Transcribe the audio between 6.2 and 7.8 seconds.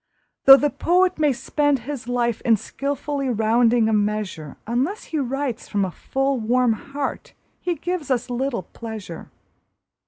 warm heart he